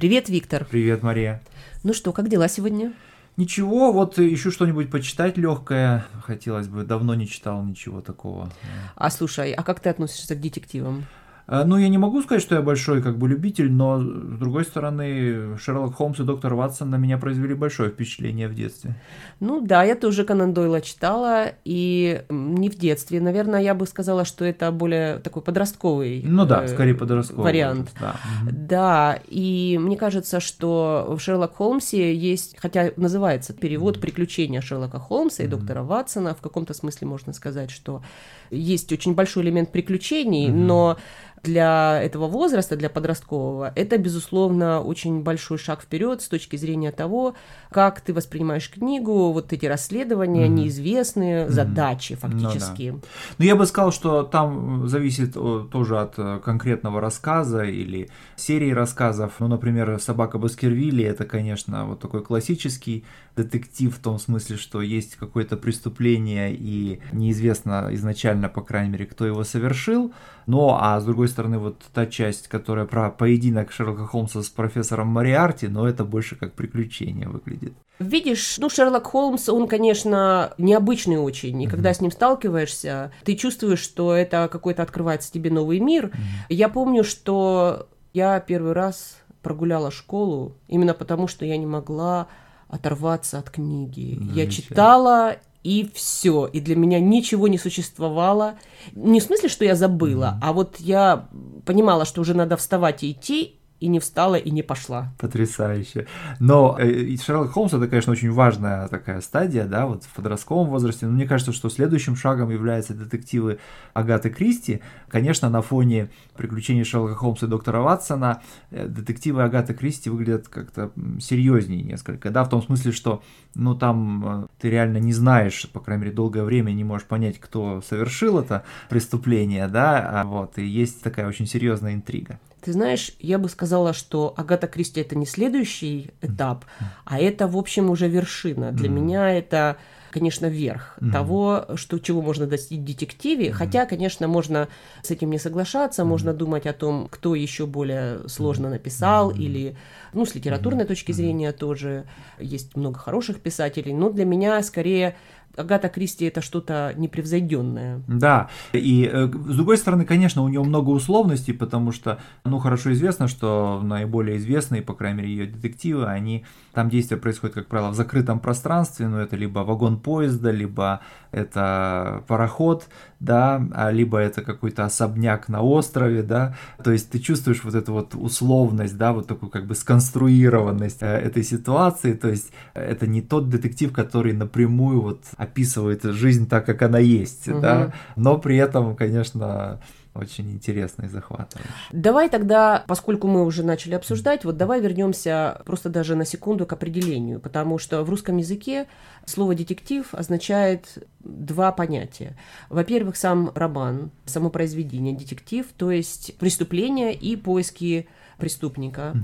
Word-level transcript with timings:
Привет, 0.00 0.30
Виктор. 0.30 0.64
Привет, 0.64 1.02
Мария. 1.02 1.42
Ну 1.82 1.92
что, 1.92 2.14
как 2.14 2.30
дела 2.30 2.48
сегодня? 2.48 2.94
Ничего, 3.36 3.92
вот 3.92 4.18
ищу 4.18 4.50
что-нибудь 4.50 4.90
почитать 4.90 5.36
легкое. 5.36 6.06
Хотелось 6.22 6.68
бы, 6.68 6.84
давно 6.84 7.14
не 7.14 7.28
читал 7.28 7.62
ничего 7.62 8.00
такого. 8.00 8.50
А 8.94 9.10
слушай, 9.10 9.52
а 9.52 9.62
как 9.62 9.80
ты 9.80 9.90
относишься 9.90 10.34
к 10.34 10.40
детективам? 10.40 11.04
А, 11.52 11.64
ну, 11.64 11.76
я 11.78 11.88
не 11.88 11.98
могу 11.98 12.22
сказать, 12.22 12.40
что 12.40 12.54
я 12.54 12.62
большой 12.62 13.02
как 13.02 13.18
бы 13.18 13.28
любитель, 13.28 13.72
но, 13.72 14.00
с 14.00 14.38
другой 14.38 14.64
стороны, 14.64 15.58
Шерлок 15.58 15.96
Холмс 15.96 16.20
и 16.20 16.22
доктор 16.22 16.54
Ватсон 16.54 16.90
на 16.90 16.94
меня 16.94 17.18
произвели 17.18 17.54
большое 17.54 17.90
впечатление 17.90 18.46
в 18.46 18.54
детстве. 18.54 18.94
Ну 19.40 19.60
да, 19.60 19.82
я 19.82 19.96
тоже 19.96 20.22
Конан 20.22 20.54
Дойла 20.54 20.80
читала, 20.80 21.46
и 21.64 22.22
не 22.28 22.70
в 22.70 22.76
детстве. 22.76 23.20
Наверное, 23.20 23.60
я 23.60 23.74
бы 23.74 23.88
сказала, 23.88 24.24
что 24.24 24.44
это 24.44 24.70
более 24.70 25.18
такой 25.18 25.42
подростковый 25.42 26.22
Ну 26.24 26.46
да, 26.46 26.62
э, 26.62 26.68
скорее 26.68 26.94
подростковый 26.94 27.42
вариант. 27.42 27.90
Да. 28.00 28.14
да, 28.52 29.18
и 29.26 29.76
мне 29.80 29.96
кажется, 29.96 30.38
что 30.38 31.16
в 31.18 31.20
Шерлок 31.20 31.56
Холмсе 31.56 32.14
есть, 32.14 32.54
хотя 32.60 32.92
называется 32.94 33.54
перевод 33.54 34.00
«Приключения 34.00 34.60
Шерлока 34.60 35.00
Холмса 35.00 35.42
и 35.42 35.48
доктора 35.48 35.82
Ватсона», 35.82 36.36
в 36.36 36.40
каком-то 36.40 36.74
смысле 36.74 37.08
можно 37.08 37.32
сказать, 37.32 37.72
что 37.72 38.04
есть 38.50 38.92
очень 38.92 39.14
большой 39.14 39.42
элемент 39.42 39.72
приключений, 39.72 40.46
mm-hmm. 40.46 40.54
но 40.54 40.96
для 41.42 42.00
этого 42.02 42.26
возраста, 42.26 42.76
для 42.76 42.90
подросткового, 42.90 43.72
это, 43.74 43.98
безусловно, 43.98 44.80
очень 44.80 45.22
большой 45.22 45.58
шаг 45.58 45.82
вперед 45.82 46.22
с 46.22 46.28
точки 46.28 46.56
зрения 46.56 46.92
того, 46.92 47.34
как 47.70 48.00
ты 48.00 48.12
воспринимаешь 48.12 48.70
книгу, 48.70 49.32
вот 49.32 49.52
эти 49.52 49.66
расследования, 49.66 50.46
mm-hmm. 50.46 50.48
неизвестные 50.48 51.44
mm-hmm. 51.44 51.50
задачи 51.50 52.14
фактически. 52.14 52.90
Ну, 52.90 52.98
да. 52.98 53.08
ну, 53.38 53.44
я 53.44 53.56
бы 53.56 53.66
сказал, 53.66 53.92
что 53.92 54.22
там 54.22 54.88
зависит 54.88 55.34
тоже 55.34 55.98
от 55.98 56.14
э, 56.18 56.40
конкретного 56.44 57.00
рассказа 57.00 57.62
или 57.62 58.10
серии 58.36 58.72
рассказов. 58.72 59.32
Ну, 59.38 59.48
например, 59.48 59.98
«Собака 60.00 60.38
Баскервилли»— 60.38 61.04
это, 61.04 61.24
конечно, 61.24 61.86
вот 61.86 62.00
такой 62.00 62.22
классический 62.22 63.04
детектив 63.36 63.94
в 63.94 63.98
том 63.98 64.18
смысле, 64.18 64.56
что 64.56 64.82
есть 64.82 65.16
какое-то 65.16 65.56
преступление 65.56 66.54
и 66.54 67.00
неизвестно 67.12 67.88
изначально, 67.92 68.48
по 68.48 68.62
крайней 68.62 68.90
мере, 68.90 69.06
кто 69.06 69.24
его 69.24 69.44
совершил. 69.44 70.12
Но, 70.46 70.78
а 70.80 70.98
с 71.00 71.04
другой 71.04 71.28
стороны, 71.30 71.58
вот 71.58 71.82
та 71.94 72.06
часть, 72.06 72.48
которая 72.48 72.86
про 72.86 73.10
поединок 73.10 73.72
Шерлока 73.72 74.06
Холмса 74.06 74.42
с 74.42 74.48
профессором 74.48 75.08
Мариарти, 75.08 75.66
но 75.66 75.88
это 75.88 76.04
больше 76.04 76.36
как 76.36 76.54
приключение 76.54 77.28
выглядит. 77.28 77.72
Видишь, 77.98 78.56
ну, 78.58 78.70
Шерлок 78.70 79.06
Холмс, 79.06 79.48
он, 79.48 79.68
конечно, 79.68 80.54
необычный 80.56 81.18
очень, 81.18 81.60
и 81.60 81.66
mm-hmm. 81.66 81.70
когда 81.70 81.92
с 81.92 82.00
ним 82.00 82.10
сталкиваешься, 82.10 83.12
ты 83.24 83.36
чувствуешь, 83.36 83.80
что 83.80 84.14
это 84.14 84.48
какой-то 84.50 84.82
открывается 84.82 85.30
тебе 85.30 85.50
новый 85.50 85.80
мир. 85.80 86.06
Mm-hmm. 86.06 86.46
Я 86.48 86.68
помню, 86.70 87.04
что 87.04 87.88
я 88.14 88.40
первый 88.40 88.72
раз 88.72 89.18
прогуляла 89.42 89.90
школу 89.90 90.56
именно 90.66 90.94
потому, 90.94 91.28
что 91.28 91.44
я 91.44 91.56
не 91.56 91.66
могла 91.66 92.28
оторваться 92.68 93.38
от 93.38 93.50
книги. 93.50 94.18
Я 94.32 94.46
читала 94.46 95.36
и 95.62 95.90
все. 95.94 96.46
И 96.46 96.60
для 96.60 96.76
меня 96.76 97.00
ничего 97.00 97.48
не 97.48 97.58
существовало. 97.58 98.58
Не 98.94 99.20
в 99.20 99.22
смысле, 99.22 99.48
что 99.48 99.64
я 99.64 99.74
забыла, 99.74 100.34
mm-hmm. 100.36 100.38
а 100.42 100.52
вот 100.52 100.76
я 100.78 101.28
понимала, 101.66 102.04
что 102.04 102.20
уже 102.20 102.34
надо 102.34 102.56
вставать 102.56 103.02
и 103.02 103.12
идти, 103.12 103.60
и 103.80 103.88
не 103.88 103.98
встала, 103.98 104.34
и 104.34 104.50
не 104.50 104.62
пошла. 104.62 105.12
Потрясающе. 105.18 106.06
Но 106.38 106.76
э, 106.78 107.16
Шерлок 107.16 107.52
Холмс 107.52 107.72
это, 107.72 107.88
конечно, 107.88 108.12
очень 108.12 108.30
важная 108.30 108.88
такая 108.88 109.22
стадия, 109.22 109.64
да, 109.64 109.86
вот 109.86 110.04
в 110.04 110.12
подростковом 110.12 110.68
возрасте. 110.68 111.06
Но 111.06 111.12
мне 111.12 111.26
кажется, 111.26 111.52
что 111.52 111.70
следующим 111.70 112.14
шагом 112.14 112.50
являются 112.50 112.92
детективы 112.92 113.58
Агаты 113.94 114.28
Кристи. 114.28 114.82
Конечно, 115.08 115.48
на 115.48 115.62
фоне 115.62 116.10
приключений 116.36 116.84
Шерлока 116.84 117.14
Холмса 117.14 117.46
и 117.46 117.48
доктора 117.48 117.80
Ватсона 117.80 118.42
э, 118.70 118.86
детективы 118.86 119.42
Агаты 119.42 119.72
Кристи 119.72 120.10
выглядят 120.10 120.48
как-то 120.48 120.92
серьезнее 121.18 121.82
несколько, 121.82 122.30
да, 122.30 122.44
в 122.44 122.50
том 122.50 122.62
смысле, 122.62 122.92
что, 122.92 123.22
ну, 123.54 123.74
там 123.74 124.42
э, 124.44 124.46
ты 124.60 124.70
реально 124.70 124.98
не 124.98 125.12
знаешь, 125.12 125.68
по 125.72 125.80
крайней 125.80 126.04
мере, 126.04 126.14
долгое 126.14 126.44
время 126.44 126.72
не 126.72 126.84
можешь 126.84 127.06
понять, 127.06 127.38
кто 127.38 127.80
совершил 127.82 128.38
это 128.38 128.64
преступление, 128.88 129.68
да, 129.68 130.20
а 130.20 130.24
вот, 130.24 130.58
и 130.58 130.64
есть 130.64 131.02
такая 131.02 131.26
очень 131.26 131.46
серьезная 131.46 131.94
интрига. 131.94 132.38
Ты 132.60 132.72
знаешь, 132.72 133.12
я 133.20 133.38
бы 133.38 133.48
сказала, 133.48 133.92
что 133.94 134.34
Агата 134.36 134.66
Кристи 134.66 135.00
это 135.00 135.16
не 135.16 135.24
следующий 135.24 136.10
этап, 136.20 136.66
а 137.04 137.18
это, 137.18 137.48
в 137.48 137.56
общем, 137.56 137.90
уже 137.90 138.08
вершина. 138.08 138.72
Для 138.72 138.88
mm-hmm. 138.88 138.92
меня 138.92 139.30
это 139.32 139.78
конечно, 140.10 140.46
верх 140.46 140.96
mm-hmm. 141.00 141.12
того, 141.12 141.66
что, 141.76 141.98
чего 141.98 142.22
можно 142.22 142.46
достичь 142.46 142.80
в 142.80 142.84
детективе. 142.84 143.48
Mm-hmm. 143.48 143.52
Хотя, 143.52 143.86
конечно, 143.86 144.28
можно 144.28 144.68
с 145.02 145.10
этим 145.10 145.30
не 145.30 145.38
соглашаться, 145.38 146.02
mm-hmm. 146.02 146.06
можно 146.06 146.34
думать 146.34 146.66
о 146.66 146.72
том, 146.72 147.08
кто 147.10 147.34
еще 147.34 147.66
более 147.66 148.28
сложно 148.28 148.70
написал, 148.70 149.30
mm-hmm. 149.30 149.38
или, 149.38 149.76
ну, 150.12 150.26
с 150.26 150.34
литературной 150.34 150.84
mm-hmm. 150.84 150.88
точки 150.88 151.12
зрения 151.12 151.52
тоже 151.52 152.04
есть 152.38 152.76
много 152.76 152.98
хороших 152.98 153.40
писателей. 153.40 153.94
Но 153.94 154.10
для 154.10 154.24
меня 154.24 154.62
скорее 154.62 155.16
Агата 155.60 155.88
Кристи 155.88 156.24
это 156.24 156.40
что-то 156.40 156.94
непревзойденное. 156.96 158.02
Да, 158.08 158.48
и 158.72 159.08
э, 159.12 159.26
с 159.26 159.56
другой 159.56 159.76
стороны, 159.76 160.04
конечно, 160.04 160.42
у 160.42 160.48
нее 160.48 160.62
много 160.62 160.90
условностей, 160.90 161.54
потому 161.54 161.92
что, 161.92 162.18
ну, 162.44 162.58
хорошо 162.58 162.92
известно, 162.92 163.28
что 163.28 163.80
наиболее 163.82 164.38
известные, 164.38 164.82
по 164.82 164.94
крайней 164.94 165.18
мере, 165.18 165.30
ее 165.30 165.46
детективы, 165.46 166.06
они, 166.06 166.44
там 166.72 166.88
действия 166.88 167.16
происходят, 167.16 167.54
как 167.54 167.66
правило, 167.66 167.90
в 167.90 167.94
закрытом 167.94 168.40
пространстве, 168.40 169.08
ну, 169.08 169.18
это 169.18 169.36
либо 169.36 169.60
вагон 169.60 170.00
поезда, 170.00 170.50
либо 170.50 171.00
это 171.32 172.24
пароход, 172.26 172.88
да, 173.20 173.62
а 173.72 173.90
либо 173.90 174.18
это 174.18 174.42
какой-то 174.42 174.84
особняк 174.84 175.48
на 175.48 175.62
острове, 175.62 176.22
да, 176.22 176.56
то 176.82 176.90
есть 176.90 177.10
ты 177.10 177.18
чувствуешь 177.18 177.62
вот 177.64 177.74
эту 177.74 177.92
вот 177.92 178.14
условность, 178.14 178.96
да, 178.96 179.12
вот 179.12 179.26
такую 179.26 179.50
как 179.50 179.66
бы 179.66 179.74
сконструированность 179.74 181.02
э, 181.02 181.06
этой 181.06 181.42
ситуации, 181.44 182.14
то 182.14 182.28
есть 182.28 182.50
это 182.74 183.06
не 183.06 183.22
тот 183.22 183.48
детектив, 183.48 183.92
который 183.92 184.32
напрямую 184.32 185.02
вот 185.02 185.24
описывает 185.50 186.02
жизнь 186.04 186.48
так, 186.48 186.64
как 186.64 186.82
она 186.82 186.98
есть, 186.98 187.48
угу. 187.48 187.60
да, 187.60 187.92
но 188.16 188.38
при 188.38 188.56
этом, 188.56 188.94
конечно, 188.96 189.80
очень 190.14 190.50
интересно 190.50 191.04
и 191.04 191.08
захватывающе. 191.08 191.70
Давай 191.92 192.28
тогда, 192.28 192.84
поскольку 192.86 193.28
мы 193.28 193.44
уже 193.44 193.62
начали 193.62 193.94
обсуждать, 193.94 194.44
вот 194.44 194.56
давай 194.56 194.80
вернемся 194.80 195.62
просто 195.64 195.88
даже 195.88 196.16
на 196.16 196.24
секунду 196.24 196.66
к 196.66 196.72
определению, 196.72 197.40
потому 197.40 197.78
что 197.78 198.02
в 198.02 198.10
русском 198.10 198.36
языке 198.36 198.86
слово 199.24 199.54
детектив 199.54 200.06
означает 200.12 201.06
два 201.20 201.70
понятия. 201.70 202.36
Во-первых, 202.68 203.16
сам 203.16 203.52
роман, 203.54 204.10
само 204.24 204.50
произведение 204.50 205.16
детектив, 205.16 205.66
то 205.76 205.90
есть 205.90 206.36
преступление 206.38 207.14
и 207.14 207.36
поиски 207.36 208.08
преступника. 208.40 209.14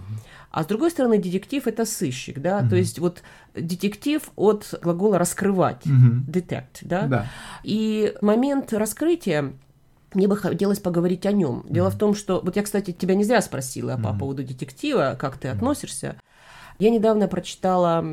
А 0.51 0.63
с 0.63 0.67
другой 0.67 0.91
стороны, 0.91 1.19
детектив 1.19 1.67
это 1.67 1.85
сыщик, 1.85 2.39
да, 2.41 2.59
угу. 2.59 2.71
то 2.71 2.77
есть 2.77 2.99
вот 2.99 3.23
детектив 3.55 4.23
от 4.37 4.75
глагола 4.81 5.19
раскрывать, 5.19 5.85
угу. 5.85 6.23
detect, 6.29 6.83
да. 6.83 7.07
да. 7.07 7.27
И 7.65 8.15
момент 8.21 8.73
раскрытия 8.73 9.53
мне 10.15 10.29
бы 10.29 10.37
хотелось 10.37 10.79
поговорить 10.79 11.27
о 11.27 11.33
нем. 11.33 11.65
Дело 11.69 11.89
mm-hmm. 11.89 11.91
в 11.91 11.99
том, 11.99 12.15
что 12.15 12.41
вот 12.43 12.57
я, 12.57 12.63
кстати, 12.63 12.93
тебя 12.93 13.15
не 13.15 13.25
зря 13.25 13.43
спросила 13.43 13.93
mm-hmm. 13.93 14.03
по 14.03 14.19
поводу 14.19 14.45
детектива, 14.45 15.17
как 15.19 15.37
ты 15.37 15.49
mm-hmm. 15.49 15.53
относишься. 15.53 16.17
Я 16.79 16.91
недавно 16.91 17.29
прочитала 17.29 18.05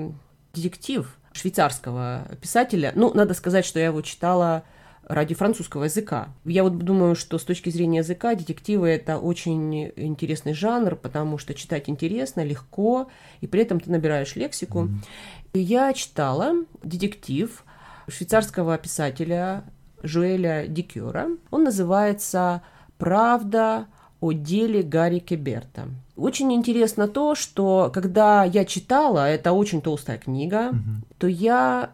детектив 0.53 1.17
швейцарского 1.31 2.27
писателя. 2.41 2.91
Ну, 2.95 3.13
надо 3.13 3.33
сказать, 3.33 3.65
что 3.65 3.79
я 3.79 3.85
его 3.85 4.01
читала 4.01 4.63
ради 5.07 5.35
французского 5.35 5.85
языка. 5.85 6.29
Я 6.45 6.63
вот 6.63 6.77
думаю, 6.77 7.15
что 7.15 7.37
с 7.37 7.43
точки 7.43 7.69
зрения 7.69 7.99
языка 7.99 8.35
детективы 8.35 8.89
это 8.89 9.17
очень 9.17 9.91
интересный 9.95 10.53
жанр, 10.53 10.95
потому 10.95 11.37
что 11.37 11.53
читать 11.53 11.89
интересно, 11.89 12.43
легко, 12.43 13.09
и 13.41 13.47
при 13.47 13.61
этом 13.61 13.79
ты 13.79 13.91
набираешь 13.91 14.35
лексику. 14.35 14.83
Mm-hmm. 14.83 15.59
я 15.59 15.93
читала 15.93 16.53
детектив 16.83 17.63
швейцарского 18.07 18.77
писателя 18.77 19.63
Жуэля 20.03 20.67
Дикера. 20.67 21.29
Он 21.51 21.63
называется 21.63 22.61
«Правда 22.97 23.87
о 24.19 24.31
деле 24.31 24.83
Гарри 24.83 25.19
Кеберта». 25.19 25.87
Очень 26.15 26.53
интересно 26.53 27.07
то, 27.07 27.33
что 27.33 27.89
когда 27.93 28.43
я 28.43 28.65
читала, 28.65 29.27
это 29.27 29.51
очень 29.51 29.81
толстая 29.81 30.17
книга, 30.19 30.69
угу. 30.69 31.05
то 31.17 31.27
я 31.27 31.91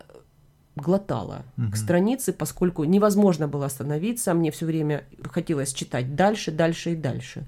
глотала 0.81 1.43
угу. 1.57 1.71
к 1.71 1.77
странице, 1.77 2.33
поскольку 2.33 2.83
невозможно 2.83 3.47
было 3.47 3.65
остановиться, 3.65 4.33
мне 4.33 4.51
все 4.51 4.65
время 4.65 5.03
хотелось 5.31 5.73
читать 5.73 6.15
дальше, 6.15 6.51
дальше 6.51 6.91
и 6.91 6.95
дальше. 6.95 7.47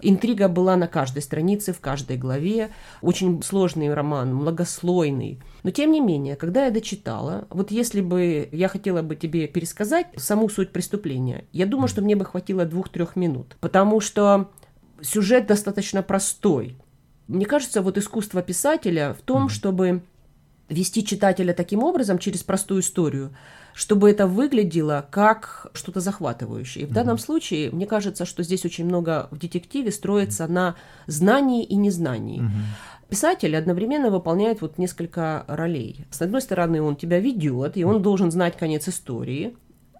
Интрига 0.00 0.48
была 0.48 0.76
на 0.76 0.88
каждой 0.88 1.22
странице, 1.22 1.72
в 1.72 1.80
каждой 1.80 2.16
главе. 2.16 2.70
Очень 3.00 3.42
сложный 3.42 3.92
роман, 3.92 4.34
многослойный. 4.34 5.40
Но 5.62 5.70
тем 5.70 5.90
не 5.90 6.00
менее, 6.00 6.36
когда 6.36 6.66
я 6.66 6.70
дочитала, 6.70 7.46
вот 7.50 7.70
если 7.70 8.00
бы 8.00 8.48
я 8.52 8.68
хотела 8.68 9.02
бы 9.02 9.16
тебе 9.16 9.46
пересказать 9.46 10.08
саму 10.16 10.48
суть 10.48 10.72
преступления, 10.72 11.44
я 11.52 11.66
думаю, 11.66 11.88
что 11.88 12.02
мне 12.02 12.16
бы 12.16 12.24
хватило 12.24 12.64
двух-трех 12.64 13.16
минут. 13.16 13.56
Потому 13.60 14.00
что 14.00 14.50
сюжет 15.00 15.46
достаточно 15.46 16.02
простой. 16.02 16.76
Мне 17.28 17.46
кажется, 17.46 17.82
вот 17.82 17.98
искусство 17.98 18.42
писателя 18.42 19.14
в 19.18 19.22
том, 19.22 19.48
чтобы 19.48 20.02
вести 20.68 21.04
читателя 21.04 21.52
таким 21.52 21.82
образом 21.82 22.18
через 22.18 22.42
простую 22.42 22.80
историю, 22.80 23.34
чтобы 23.74 24.10
это 24.10 24.26
выглядело 24.26 25.06
как 25.10 25.68
что-то 25.74 26.00
захватывающее. 26.00 26.84
И 26.84 26.86
в 26.86 26.92
данном 26.92 27.18
случае, 27.18 27.70
мне 27.70 27.86
кажется, 27.86 28.24
что 28.24 28.42
здесь 28.42 28.64
очень 28.64 28.86
много 28.86 29.28
в 29.30 29.38
детективе 29.38 29.92
строится 29.92 30.46
на 30.46 30.76
знании 31.06 31.64
и 31.64 31.76
незнании. 31.76 32.42
Писатель 33.08 33.56
одновременно 33.56 34.10
выполняет 34.10 34.60
вот 34.60 34.78
несколько 34.78 35.44
ролей. 35.46 36.06
С 36.10 36.22
одной 36.22 36.42
стороны, 36.42 36.82
он 36.82 36.96
тебя 36.96 37.20
ведет, 37.20 37.76
и 37.76 37.84
он 37.84 38.02
должен 38.02 38.32
знать 38.32 38.56
конец 38.56 38.88
истории, 38.88 39.56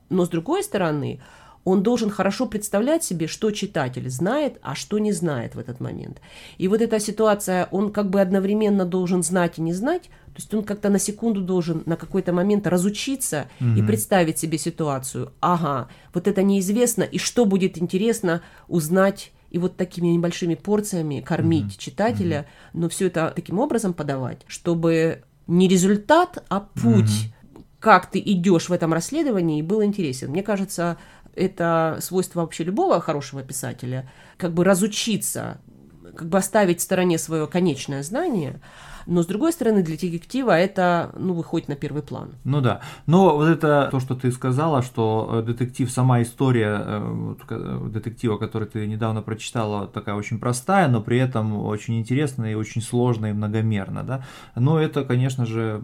но 0.09 0.25
с 0.25 0.29
другой 0.29 0.65
стороны, 0.65 1.21
он 1.67 1.83
должен 1.83 2.11
хорошо 2.11 2.47
представлять 2.47 3.03
себе, 3.03 3.27
что 3.27 3.51
читатель 3.51 4.09
знает, 4.09 4.59
а 4.63 4.77
что 4.77 5.01
не 5.01 5.11
знает 5.11 5.57
в 5.57 5.59
этот 5.59 5.81
момент. 5.81 6.21
И 6.59 6.69
вот 6.69 6.81
эта 6.81 7.01
ситуация, 7.01 7.67
он 7.73 7.91
как 7.91 8.09
бы 8.09 8.21
одновременно 8.21 8.85
должен 8.85 9.25
знать 9.25 9.59
и 9.59 9.63
не 9.63 9.73
знать, 9.73 10.05
то 10.05 10.37
есть 10.37 10.55
он 10.55 10.63
как-то 10.63 10.91
на 10.91 11.01
секунду 11.01 11.41
должен 11.41 11.83
на 11.85 11.97
какой-то 11.97 12.33
момент 12.33 12.69
разучиться 12.69 13.49
mm-hmm. 13.59 13.79
и 13.81 13.83
представить 13.83 14.39
себе 14.39 14.59
ситуацию. 14.59 15.33
Ага, 15.41 15.89
вот 16.15 16.29
это 16.29 16.45
неизвестно, 16.45 17.03
и 17.03 17.19
что 17.19 17.45
будет 17.45 17.79
интересно 17.79 18.43
узнать 18.69 19.33
и 19.51 19.59
вот 19.59 19.77
такими 19.77 20.07
небольшими 20.07 20.55
порциями 20.55 21.21
кормить 21.21 21.75
mm-hmm. 21.75 21.81
читателя, 21.81 22.37
mm-hmm. 22.39 22.71
но 22.75 22.89
все 22.89 23.09
это 23.09 23.33
таким 23.35 23.59
образом 23.59 23.93
подавать, 23.93 24.43
чтобы 24.47 25.25
не 25.49 25.67
результат, 25.67 26.45
а 26.49 26.61
путь, 26.61 27.07
mm-hmm. 27.07 27.65
как 27.81 28.09
ты 28.09 28.21
идешь 28.21 28.69
в 28.69 28.73
этом 28.73 28.93
расследовании, 28.93 29.63
был 29.63 29.83
интересен. 29.83 30.31
Мне 30.31 30.45
кажется, 30.45 30.97
это 31.37 31.99
свойство 32.01 32.41
вообще 32.41 32.65
любого 32.65 33.01
хорошего 33.01 33.43
писателя, 33.43 34.11
как 34.37 34.53
бы 34.53 34.65
разучиться, 34.65 35.59
как 36.17 36.29
бы 36.29 36.39
оставить 36.39 36.81
в 36.81 36.83
стороне 36.83 37.19
свое 37.19 37.47
конечное 37.47 38.03
знание, 38.03 38.61
но 39.07 39.23
с 39.23 39.27
другой 39.27 39.53
стороны 39.53 39.83
для 39.83 39.97
детектива 39.97 40.51
это 40.51 41.13
ну 41.17 41.35
выходит 41.35 41.69
на 41.69 41.77
первый 41.77 42.03
план. 42.03 42.31
Ну 42.45 42.61
да, 42.61 42.81
но 43.07 43.37
вот 43.37 43.49
это 43.49 43.89
то, 43.91 44.01
что 44.01 44.15
ты 44.15 44.33
сказала, 44.33 44.83
что 44.83 45.29
э, 45.33 45.43
детектив 45.43 45.91
сама 45.91 46.23
история 46.23 46.83
э, 46.85 47.35
э, 47.51 47.89
детектива, 47.91 48.37
который 48.37 48.69
ты 48.69 48.87
недавно 48.87 49.23
прочитала, 49.23 49.87
такая 49.87 50.15
очень 50.15 50.39
простая, 50.39 50.89
но 50.89 51.01
при 51.01 51.19
этом 51.19 51.57
очень 51.57 51.99
интересная 51.99 52.53
и 52.53 52.55
очень 52.55 52.83
сложная 52.83 53.31
и 53.31 53.35
многомерна, 53.35 54.03
да. 54.03 54.25
Но 54.55 54.81
это, 54.81 55.05
конечно 55.05 55.47
же, 55.47 55.83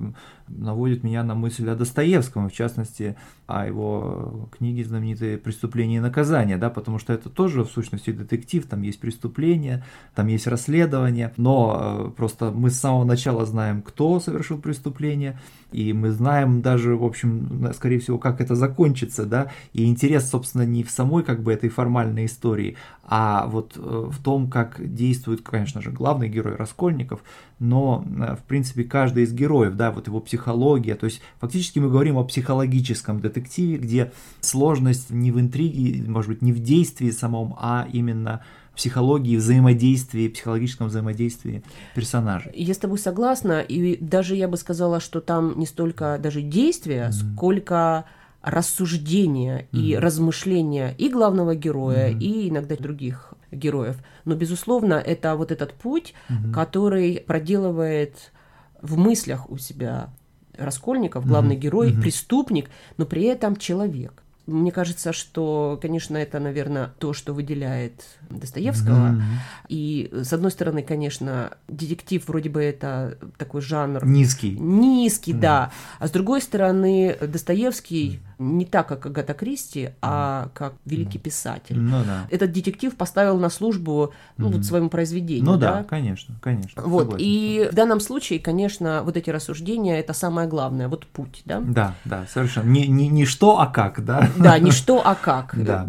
наводит 0.48 1.02
меня 1.02 1.22
на 1.22 1.34
мысль 1.34 1.68
о 1.70 1.76
Достоевском, 1.76 2.48
в 2.48 2.52
частности, 2.52 3.16
о 3.46 3.66
его 3.66 4.48
книге 4.56 4.84
знаменитой 4.84 5.38
«Преступление 5.38 5.98
и 5.98 6.00
наказание», 6.00 6.56
да, 6.56 6.70
потому 6.70 6.98
что 6.98 7.12
это 7.12 7.30
тоже, 7.30 7.64
в 7.64 7.70
сущности, 7.70 8.10
детектив, 8.10 8.66
там 8.66 8.82
есть 8.82 9.00
преступление, 9.00 9.84
там 10.14 10.26
есть 10.26 10.46
расследование, 10.46 11.32
но 11.36 12.12
просто 12.16 12.50
мы 12.50 12.70
с 12.70 12.78
самого 12.78 13.04
начала 13.12 13.44
знаем, 13.44 13.82
кто 13.82 14.20
совершил 14.20 14.58
преступление, 14.58 15.38
и 15.70 15.92
мы 15.92 16.10
знаем 16.10 16.62
даже, 16.62 16.96
в 16.96 17.04
общем, 17.04 17.70
скорее 17.74 17.98
всего, 17.98 18.18
как 18.18 18.40
это 18.40 18.54
закончится, 18.54 19.24
да, 19.26 19.50
и 19.72 19.84
интерес, 19.84 20.28
собственно, 20.30 20.62
не 20.62 20.82
в 20.82 20.90
самой 20.90 21.22
как 21.22 21.42
бы 21.42 21.52
этой 21.52 21.68
формальной 21.68 22.26
истории, 22.26 22.76
а 23.04 23.46
вот 23.46 23.76
э, 23.76 23.80
в 23.80 24.22
том, 24.22 24.50
как 24.50 24.94
действует, 24.94 25.42
конечно 25.42 25.82
же, 25.82 25.90
главный 25.90 26.28
герой 26.28 26.56
Раскольников, 26.56 27.20
но, 27.58 28.04
э, 28.04 28.36
в 28.36 28.44
принципе, 28.44 28.84
каждый 28.84 29.24
из 29.24 29.32
героев, 29.32 29.74
да, 29.74 29.90
вот 29.90 30.06
его 30.06 30.20
психология, 30.20 30.94
то 30.94 31.06
есть 31.06 31.20
фактически 31.38 31.78
мы 31.78 31.90
говорим 31.90 32.16
о 32.16 32.24
психологическом 32.24 33.20
детективе, 33.20 33.76
где 33.76 34.12
сложность 34.40 35.10
не 35.10 35.30
в 35.30 35.38
интриге, 35.38 36.02
может 36.08 36.30
быть, 36.30 36.42
не 36.42 36.52
в 36.52 36.60
действии 36.60 37.10
самом, 37.10 37.54
а 37.58 37.86
именно 37.92 38.40
психологии, 38.74 39.36
взаимодействии, 39.36 40.28
психологическом 40.28 40.88
взаимодействии 40.88 41.62
персонажей. 41.94 42.52
Я 42.54 42.74
с 42.74 42.78
тобой 42.78 42.98
согласна, 42.98 43.60
и 43.60 43.96
даже 44.02 44.34
я 44.34 44.48
бы 44.48 44.56
сказала, 44.56 45.00
что 45.00 45.20
там 45.20 45.58
не 45.58 45.66
столько 45.66 46.18
даже 46.20 46.42
действия, 46.42 47.08
mm-hmm. 47.08 47.34
сколько 47.34 48.04
рассуждения 48.42 49.68
mm-hmm. 49.72 49.78
и 49.78 49.96
размышления 49.96 50.94
и 50.98 51.08
главного 51.08 51.54
героя, 51.54 52.10
mm-hmm. 52.10 52.18
и 52.18 52.48
иногда 52.48 52.76
других 52.76 53.34
героев. 53.50 53.98
Но, 54.24 54.34
безусловно, 54.34 54.94
это 54.94 55.36
вот 55.36 55.52
этот 55.52 55.74
путь, 55.74 56.14
mm-hmm. 56.28 56.52
который 56.52 57.22
проделывает 57.26 58.32
в 58.80 58.96
мыслях 58.96 59.50
у 59.50 59.58
себя 59.58 60.10
Раскольников, 60.56 61.26
главный 61.26 61.56
mm-hmm. 61.56 61.60
герой, 61.60 61.92
mm-hmm. 61.92 62.00
преступник, 62.02 62.70
но 62.98 63.06
при 63.06 63.24
этом 63.24 63.56
человек. 63.56 64.22
Мне 64.46 64.72
кажется, 64.72 65.12
что, 65.12 65.78
конечно, 65.80 66.16
это, 66.16 66.40
наверное, 66.40 66.92
то, 66.98 67.12
что 67.12 67.32
выделяет 67.32 68.02
Достоевского. 68.28 69.12
Mm-hmm. 69.12 69.22
И, 69.68 70.10
с 70.12 70.32
одной 70.32 70.50
стороны, 70.50 70.82
конечно, 70.82 71.56
детектив 71.68 72.26
вроде 72.26 72.50
бы 72.50 72.62
это 72.62 73.18
такой 73.38 73.60
жанр... 73.60 74.04
Низкий. 74.04 74.58
Низкий, 74.58 75.32
mm-hmm. 75.32 75.40
да. 75.40 75.72
А 75.98 76.08
с 76.08 76.10
другой 76.10 76.42
стороны, 76.42 77.16
Достоевский... 77.20 78.20
Mm-hmm 78.22 78.31
не 78.42 78.64
так, 78.64 78.88
как 78.88 79.06
Агата 79.06 79.34
Кристи, 79.34 79.90
а 80.00 80.48
как 80.54 80.74
великий 80.84 81.18
писатель. 81.18 81.78
Ну, 81.78 82.02
да. 82.04 82.26
Этот 82.30 82.52
детектив 82.52 82.94
поставил 82.96 83.38
на 83.38 83.48
службу 83.50 84.12
ну, 84.36 84.48
вот 84.48 84.64
своему 84.64 84.88
произведению. 84.88 85.44
Ну 85.44 85.56
да, 85.56 85.78
да 85.78 85.84
конечно, 85.84 86.34
конечно. 86.40 86.82
Вот, 86.82 87.02
согласен. 87.02 87.26
и 87.26 87.68
в 87.70 87.74
данном 87.74 88.00
случае, 88.00 88.38
конечно, 88.38 89.02
вот 89.04 89.16
эти 89.16 89.30
рассуждения 89.30 89.98
это 89.98 90.12
самое 90.12 90.48
главное, 90.48 90.88
вот 90.88 91.06
путь, 91.06 91.42
да? 91.44 91.60
Да, 91.60 91.94
да, 92.04 92.26
совершенно. 92.32 92.68
Не, 92.68 92.86
не, 92.86 93.08
не 93.08 93.24
что, 93.24 93.60
а 93.60 93.66
как, 93.66 94.04
да? 94.04 94.28
Да, 94.36 94.58
не 94.58 94.70
что, 94.70 95.02
а 95.04 95.14
как. 95.14 95.54
Да. 95.62 95.88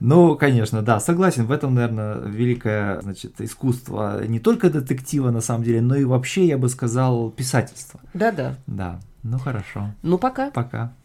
Ну, 0.00 0.36
конечно, 0.36 0.82
да, 0.82 1.00
согласен. 1.00 1.46
В 1.46 1.50
этом, 1.50 1.74
наверное, 1.74 2.16
великое 2.18 3.00
значит, 3.00 3.40
искусство 3.40 4.24
не 4.26 4.38
только 4.38 4.68
детектива, 4.68 5.30
на 5.30 5.40
самом 5.40 5.64
деле, 5.64 5.80
но 5.80 5.96
и 5.96 6.04
вообще, 6.04 6.46
я 6.46 6.58
бы 6.58 6.68
сказал, 6.68 7.30
писательства. 7.30 8.00
Да-да. 8.12 8.56
Да. 8.66 9.00
Ну 9.24 9.38
хорошо. 9.38 9.90
Ну 10.02 10.18
пока. 10.18 10.50
Пока. 10.50 10.92